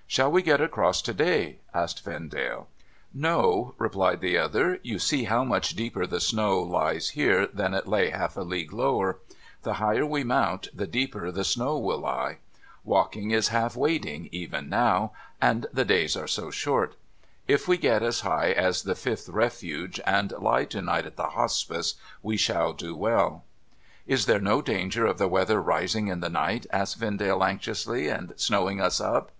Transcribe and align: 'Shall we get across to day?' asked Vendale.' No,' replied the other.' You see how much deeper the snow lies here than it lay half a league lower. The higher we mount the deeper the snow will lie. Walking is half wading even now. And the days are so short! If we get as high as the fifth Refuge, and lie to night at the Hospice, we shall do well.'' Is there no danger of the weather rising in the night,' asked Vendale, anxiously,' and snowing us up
'Shall 0.08 0.32
we 0.32 0.42
get 0.42 0.60
across 0.60 1.00
to 1.02 1.14
day?' 1.14 1.60
asked 1.82 2.04
Vendale.' 2.04 2.66
No,' 3.28 3.76
replied 3.78 4.20
the 4.20 4.36
other.' 4.36 4.78
You 4.82 4.98
see 4.98 5.22
how 5.26 5.44
much 5.44 5.76
deeper 5.76 6.08
the 6.08 6.18
snow 6.18 6.60
lies 6.60 7.10
here 7.10 7.46
than 7.46 7.72
it 7.72 7.86
lay 7.86 8.10
half 8.10 8.36
a 8.36 8.40
league 8.40 8.72
lower. 8.72 9.20
The 9.62 9.74
higher 9.74 10.04
we 10.04 10.24
mount 10.24 10.66
the 10.74 10.88
deeper 10.88 11.30
the 11.30 11.44
snow 11.44 11.78
will 11.78 12.00
lie. 12.00 12.38
Walking 12.82 13.30
is 13.30 13.50
half 13.54 13.76
wading 13.76 14.28
even 14.32 14.68
now. 14.68 15.12
And 15.40 15.68
the 15.72 15.84
days 15.84 16.16
are 16.16 16.26
so 16.26 16.50
short! 16.50 16.96
If 17.46 17.68
we 17.68 17.76
get 17.78 18.02
as 18.02 18.22
high 18.22 18.50
as 18.50 18.82
the 18.82 18.96
fifth 18.96 19.28
Refuge, 19.28 20.00
and 20.04 20.32
lie 20.32 20.64
to 20.64 20.82
night 20.82 21.06
at 21.06 21.14
the 21.14 21.28
Hospice, 21.28 21.94
we 22.24 22.36
shall 22.36 22.72
do 22.72 22.96
well.'' 22.96 23.44
Is 24.08 24.26
there 24.26 24.40
no 24.40 24.60
danger 24.62 25.06
of 25.06 25.18
the 25.18 25.28
weather 25.28 25.62
rising 25.62 26.08
in 26.08 26.18
the 26.18 26.28
night,' 26.28 26.66
asked 26.72 26.98
Vendale, 26.98 27.44
anxiously,' 27.44 28.08
and 28.08 28.32
snowing 28.36 28.80
us 28.80 29.00
up 29.00 29.30